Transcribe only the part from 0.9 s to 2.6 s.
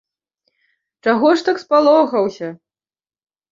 Чаго ж так спалохаўся?